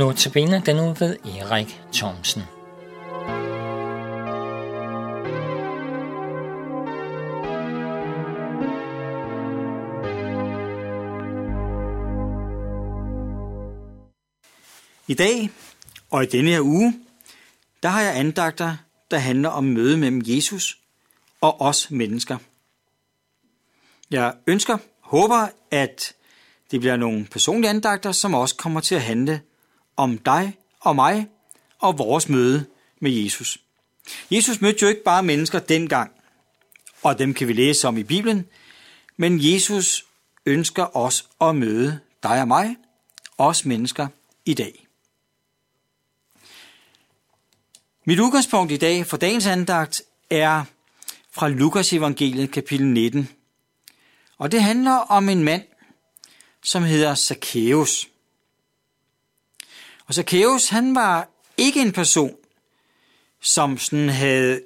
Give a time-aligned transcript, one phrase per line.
[0.00, 2.42] Notabene den nu ved Erik Thomsen.
[15.08, 15.50] I dag
[16.10, 16.94] og i denne her uge,
[17.82, 18.76] der har jeg andagter,
[19.10, 20.78] der handler om møde mellem Jesus
[21.40, 22.38] og os mennesker.
[24.10, 26.12] Jeg ønsker, håber, at
[26.70, 29.40] det bliver nogle personlige andagter, som også kommer til at handle
[29.96, 31.26] om dig og mig
[31.78, 32.66] og vores møde
[33.00, 33.58] med Jesus.
[34.30, 36.10] Jesus mødte jo ikke bare mennesker dengang,
[37.02, 38.46] og dem kan vi læse om i Bibelen,
[39.16, 40.04] men Jesus
[40.46, 42.76] ønsker os at møde dig og mig,
[43.38, 44.06] os mennesker,
[44.44, 44.86] i dag.
[48.04, 50.64] Mit udgangspunkt i dag for dagens andagt er
[51.30, 53.28] fra Lukas evangeliet kapitel 19.
[54.38, 55.62] Og det handler om en mand,
[56.62, 58.09] som hedder Zacchaeus.
[60.10, 62.36] Og Zacchaeus, han var ikke en person,
[63.40, 64.62] som sådan havde,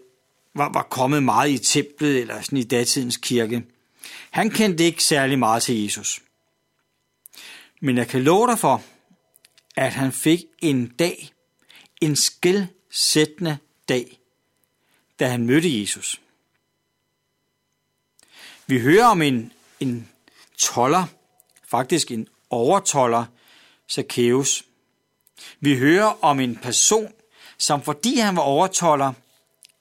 [0.54, 3.64] var, var kommet meget i templet eller sådan i datidens kirke.
[4.30, 6.20] Han kendte ikke særlig meget til Jesus.
[7.80, 8.82] Men jeg kan love dig for,
[9.76, 11.32] at han fik en dag,
[12.00, 14.18] en skældsættende dag,
[15.18, 16.20] da han mødte Jesus.
[18.66, 20.08] Vi hører om en, en
[20.58, 21.06] toller,
[21.68, 23.24] faktisk en overtoller,
[23.90, 24.64] Zacchaeus.
[25.60, 27.12] Vi hører om en person,
[27.58, 29.12] som fordi han var overtoller,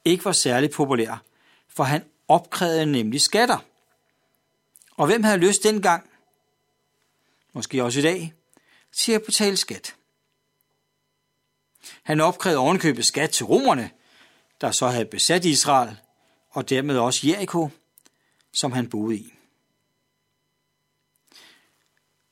[0.05, 1.23] ikke var særlig populær,
[1.69, 3.57] for han opkrævede nemlig skatter.
[4.97, 6.09] Og hvem havde lyst dengang,
[7.53, 8.33] måske også i dag,
[8.91, 9.95] til at betale skat?
[12.03, 13.91] Han opkrævede ovenkøbet skat til romerne,
[14.61, 15.97] der så havde besat Israel,
[16.49, 17.69] og dermed også Jericho,
[18.53, 19.33] som han boede i.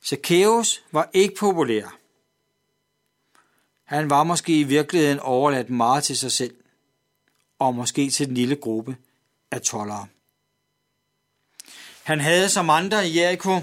[0.06, 2.01] Zacchaeus var ikke populær.
[3.92, 6.56] Han var måske i virkeligheden overladt meget til sig selv,
[7.60, 8.98] og måske til den lille gruppe
[9.52, 10.08] af tollere.
[12.04, 13.62] Han havde som andre i Jericho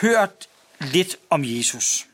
[0.00, 0.48] hørt
[0.80, 2.06] lidt om Jesus.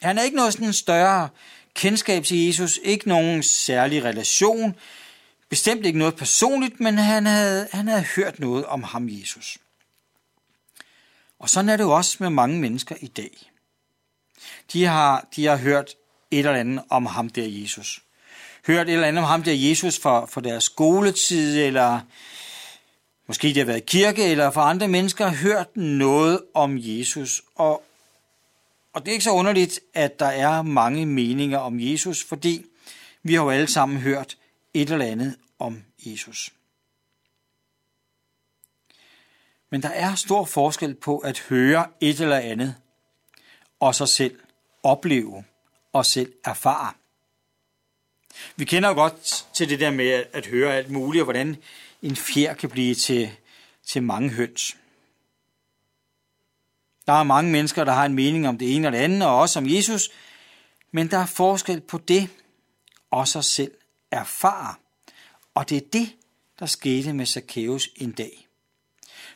[0.00, 1.28] Han havde ikke noget sådan større
[1.74, 4.74] kendskab til Jesus, ikke nogen særlig relation,
[5.48, 9.58] bestemt ikke noget personligt, men han havde, han havde hørt noget om ham, Jesus.
[11.38, 13.50] Og sådan er det jo også med mange mennesker i dag.
[14.72, 15.94] De har, de har hørt
[16.34, 18.02] et eller andet om ham der Jesus.
[18.66, 22.00] Hørt et eller andet om ham der Jesus for, for deres skoletid, eller
[23.26, 27.42] måske de har været i kirke, eller for andre mennesker hørt noget om Jesus.
[27.54, 27.82] Og,
[28.92, 32.64] og det er ikke så underligt, at der er mange meninger om Jesus, fordi
[33.22, 34.36] vi har jo alle sammen hørt
[34.74, 36.50] et eller andet om Jesus.
[39.70, 42.74] Men der er stor forskel på at høre et eller andet,
[43.80, 44.40] og så selv
[44.82, 45.44] opleve
[45.94, 46.92] og selv erfare.
[48.56, 51.56] Vi kender jo godt til det der med at høre alt muligt, og hvordan
[52.02, 53.30] en fjer kan blive til,
[53.86, 54.76] til mange høns.
[57.06, 59.38] Der er mange mennesker, der har en mening om det ene og det andet, og
[59.38, 60.10] også om Jesus,
[60.92, 62.28] men der er forskel på det,
[63.10, 63.72] og sig selv
[64.10, 64.74] erfare.
[65.54, 66.12] Og det er det,
[66.58, 68.48] der skete med Zacchaeus en dag.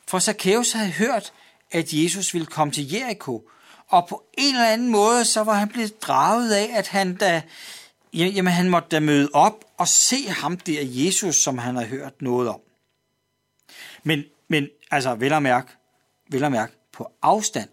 [0.07, 1.33] For Zacchaeus havde hørt,
[1.71, 3.49] at Jesus ville komme til Jericho,
[3.89, 7.43] og på en eller anden måde, så var han blevet draget af, at han da,
[8.13, 12.23] jamen han måtte da møde op og se ham der Jesus, som han har hørt
[12.23, 12.61] noget om.
[14.03, 15.73] Men, men altså, vel at mærke,
[16.31, 17.69] vel at mærke på afstand.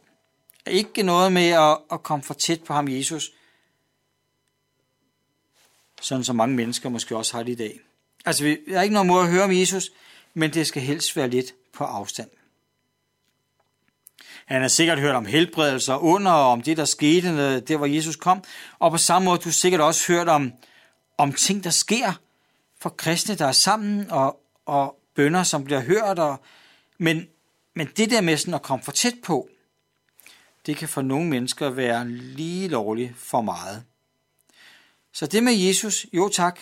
[0.68, 3.32] Ikke noget med at, at komme for tæt på ham, Jesus.
[6.02, 7.80] Sådan som mange mennesker måske også har det i dag.
[8.26, 9.92] Altså, vi har ikke noget måde at høre om Jesus,
[10.34, 12.30] men det skal helst være lidt på afstand.
[14.46, 18.16] Han har sikkert hørt om helbredelser under, og om det, der skete, der hvor Jesus
[18.16, 18.44] kom.
[18.80, 20.52] Og på samme måde, du har sikkert også hørt om,
[21.18, 22.14] om ting, der sker
[22.80, 26.20] for kristne, der er sammen, og, og bønder, som bliver hørt.
[26.20, 26.44] Og,
[26.98, 27.28] men,
[27.74, 29.50] men det der med sådan at komme for tæt på,
[30.66, 33.84] det kan for nogle mennesker være lige lovligt for meget.
[35.14, 36.60] Så det med Jesus, jo tak,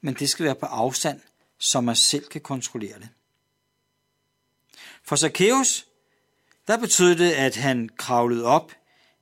[0.00, 1.20] men det skal være på afstand,
[1.58, 3.08] så man selv kan kontrollere det.
[5.04, 5.86] For Zacchaeus,
[6.66, 8.72] der betød det, at han kravlede op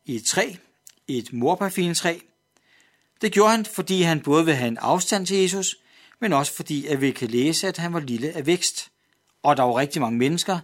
[0.04, 0.54] i et træ,
[1.08, 2.18] et morparfintræ.
[3.20, 5.76] Det gjorde han, fordi han både ville have en afstand til Jesus,
[6.20, 8.90] men også fordi, at vi kan læse, at han var lille af vækst.
[9.42, 10.58] Og der var rigtig mange mennesker,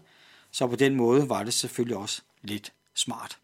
[0.50, 3.38] så på den måde var det selvfølgelig også lidt smart.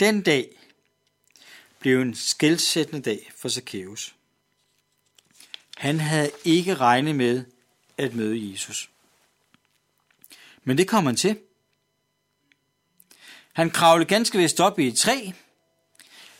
[0.00, 0.48] Den dag
[1.78, 4.14] blev en skældsættende dag for Zacchaeus.
[5.76, 7.44] Han havde ikke regnet med
[7.98, 8.90] at møde Jesus.
[10.64, 11.38] Men det kom han til.
[13.52, 15.30] Han kravlede ganske vist op i et træ,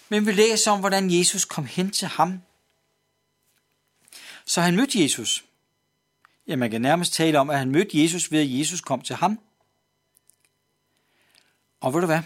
[0.09, 2.43] men vi læser om, hvordan Jesus kom hen til ham.
[4.44, 5.44] Så han mødte Jesus.
[6.47, 9.17] Ja, man kan nærmest tale om, at han mødte Jesus ved, at Jesus kom til
[9.17, 9.41] ham.
[11.81, 12.23] Og ved du hvad?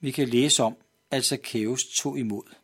[0.00, 0.76] Vi kan læse om,
[1.10, 2.54] at Zacchaeus tog imod.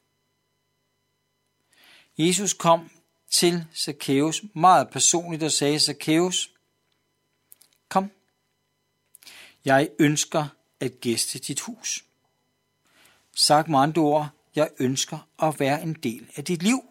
[2.19, 2.91] Jesus kom
[3.31, 6.51] til Zacchaeus meget personligt og sagde, Zacchaeus,
[7.89, 8.11] kom,
[9.65, 10.49] jeg ønsker
[10.81, 12.05] at gæste dit hus.
[13.35, 16.83] Sagt med andre ord, jeg ønsker at være en del af dit liv.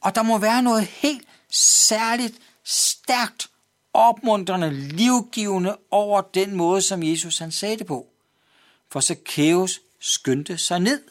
[0.00, 3.50] Og der må være noget helt særligt, stærkt,
[3.92, 8.08] opmuntrende, livgivende over den måde, som Jesus han sagde det på.
[8.88, 11.04] For Zacchaeus skyndte sig ned.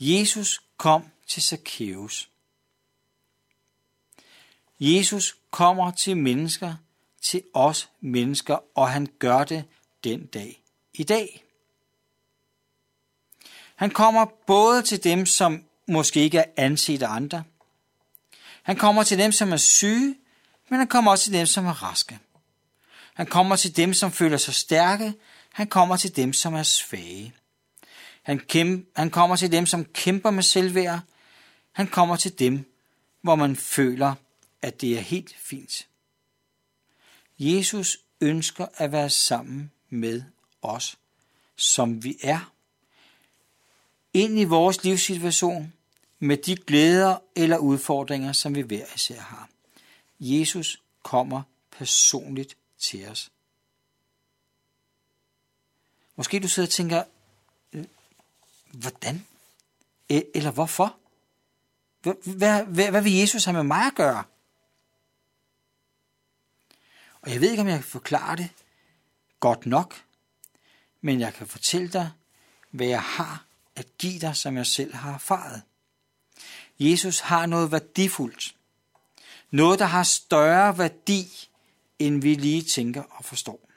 [0.00, 2.31] Jesus kom til Zacchaeus.
[4.84, 6.74] Jesus kommer til mennesker,
[7.20, 9.64] til os mennesker, og han gør det
[10.04, 10.62] den dag
[10.94, 11.44] i dag.
[13.74, 17.44] Han kommer både til dem, som måske ikke er anset af andre.
[18.62, 20.16] Han kommer til dem, som er syge,
[20.68, 22.18] men han kommer også til dem, som er raske.
[23.14, 25.14] Han kommer til dem, som føler sig stærke.
[25.52, 27.34] Han kommer til dem, som er svage.
[28.22, 31.00] Han, kæm- han kommer til dem, som kæmper med selvværd.
[31.72, 32.72] Han kommer til dem,
[33.22, 34.14] hvor man føler,
[34.62, 35.88] at det er helt fint.
[37.38, 40.22] Jesus ønsker at være sammen med
[40.62, 40.98] os,
[41.56, 42.52] som vi er.
[44.14, 45.72] Ind i vores livssituation
[46.18, 49.48] med de glæder eller udfordringer, som vi hver især har.
[50.20, 53.30] Jesus kommer personligt til os.
[56.16, 57.04] Måske du sidder og tænker,
[57.72, 57.84] øh,
[58.72, 59.26] hvordan?
[60.12, 60.96] E- eller hvorfor?
[62.02, 64.24] Hvad, hvad, hvad vil Jesus have med mig at gøre?
[67.22, 68.50] Og jeg ved ikke, om jeg kan forklare det
[69.40, 70.02] godt nok,
[71.00, 72.10] men jeg kan fortælle dig,
[72.70, 73.44] hvad jeg har
[73.76, 75.62] at give dig, som jeg selv har erfaret.
[76.80, 78.54] Jesus har noget værdifuldt.
[79.50, 81.48] Noget, der har større værdi,
[81.98, 83.68] end vi lige tænker og forstår.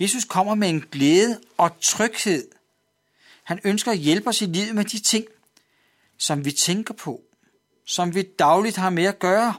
[0.00, 2.48] Jesus kommer med en glæde og tryghed.
[3.42, 5.24] Han ønsker at hjælpe os i livet med de ting,
[6.16, 7.22] som vi tænker på,
[7.84, 9.54] som vi dagligt har med at gøre.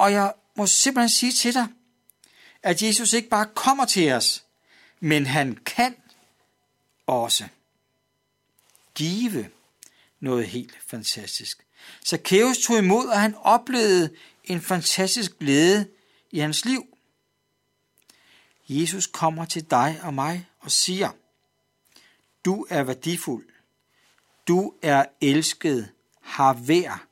[0.00, 1.68] Og jeg må simpelthen sige til dig,
[2.62, 4.44] at Jesus ikke bare kommer til os,
[5.00, 5.96] men han kan
[7.06, 7.48] også
[8.94, 9.50] give
[10.20, 11.66] noget helt fantastisk.
[12.04, 14.14] Så Kæus tog imod, og han oplevede
[14.44, 15.88] en fantastisk glæde
[16.30, 16.86] i hans liv.
[18.68, 21.10] Jesus kommer til dig og mig og siger,
[22.44, 23.48] du er værdifuld,
[24.48, 27.09] du er elsket, har værd,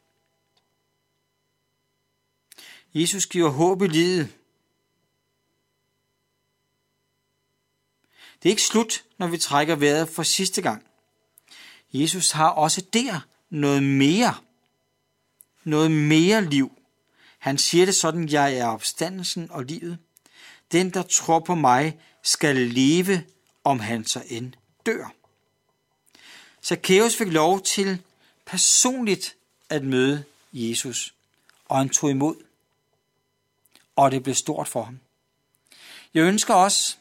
[3.01, 4.29] Jesus giver håb i livet.
[8.43, 10.87] Det er ikke slut, når vi trækker vejret for sidste gang.
[11.93, 14.35] Jesus har også der noget mere.
[15.65, 16.73] Noget mere liv.
[17.39, 19.99] Han siger det sådan, jeg er opstandelsen og livet.
[20.73, 23.25] Den, der tror på mig, skal leve,
[23.65, 24.53] om han så end
[24.87, 25.13] dør.
[26.63, 28.03] Zacchaeus fik lov til
[28.47, 29.37] personligt
[29.69, 31.15] at møde Jesus,
[31.65, 32.48] og han tog imod
[33.99, 35.01] og det blev stort for ham.
[36.15, 36.97] Jeg ønsker også,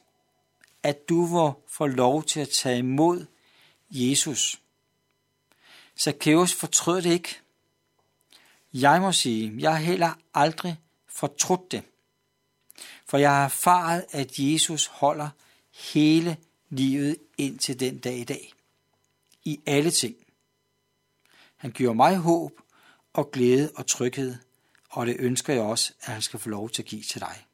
[0.83, 3.25] at du må få lov til at tage imod
[3.89, 4.61] Jesus.
[5.99, 7.35] Zacchaeus fortrød det ikke.
[8.73, 10.77] Jeg må sige, jeg har heller aldrig
[11.07, 11.83] fortrudt det.
[13.05, 15.29] For jeg har erfaret, at Jesus holder
[15.93, 16.37] hele
[16.69, 18.53] livet ind til den dag i dag.
[19.43, 20.15] I alle ting.
[21.55, 22.51] Han giver mig håb
[23.13, 24.35] og glæde og tryghed
[24.97, 27.46] og det ønsker jeg også, at han skal få lov til at give til dig.